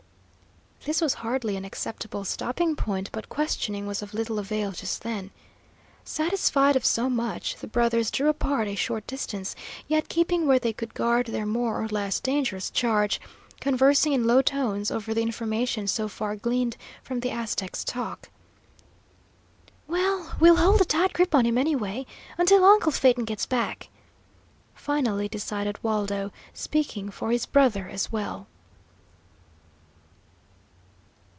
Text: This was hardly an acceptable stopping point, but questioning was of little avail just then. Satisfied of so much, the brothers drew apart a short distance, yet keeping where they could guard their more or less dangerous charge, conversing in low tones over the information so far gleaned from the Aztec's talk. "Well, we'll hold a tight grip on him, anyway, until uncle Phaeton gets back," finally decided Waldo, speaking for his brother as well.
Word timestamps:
This 0.83 0.99
was 0.99 1.13
hardly 1.13 1.57
an 1.57 1.63
acceptable 1.63 2.25
stopping 2.25 2.75
point, 2.75 3.11
but 3.11 3.29
questioning 3.29 3.85
was 3.85 4.01
of 4.01 4.15
little 4.15 4.39
avail 4.39 4.71
just 4.71 5.03
then. 5.03 5.29
Satisfied 6.03 6.75
of 6.75 6.83
so 6.83 7.07
much, 7.07 7.55
the 7.57 7.67
brothers 7.67 8.09
drew 8.09 8.29
apart 8.29 8.67
a 8.67 8.73
short 8.73 9.05
distance, 9.05 9.55
yet 9.87 10.09
keeping 10.09 10.47
where 10.47 10.57
they 10.57 10.73
could 10.73 10.95
guard 10.95 11.27
their 11.27 11.45
more 11.45 11.79
or 11.79 11.87
less 11.89 12.19
dangerous 12.19 12.71
charge, 12.71 13.21
conversing 13.59 14.11
in 14.11 14.25
low 14.25 14.41
tones 14.41 14.89
over 14.89 15.13
the 15.13 15.21
information 15.21 15.85
so 15.85 16.07
far 16.07 16.35
gleaned 16.35 16.77
from 17.03 17.19
the 17.19 17.29
Aztec's 17.29 17.83
talk. 17.83 18.31
"Well, 19.85 20.33
we'll 20.39 20.55
hold 20.55 20.81
a 20.81 20.83
tight 20.85 21.13
grip 21.13 21.35
on 21.35 21.45
him, 21.45 21.59
anyway, 21.59 22.07
until 22.39 22.63
uncle 22.65 22.91
Phaeton 22.91 23.25
gets 23.25 23.45
back," 23.45 23.89
finally 24.73 25.27
decided 25.29 25.77
Waldo, 25.83 26.31
speaking 26.55 27.11
for 27.11 27.29
his 27.29 27.45
brother 27.45 27.87
as 27.87 28.11
well. 28.11 28.47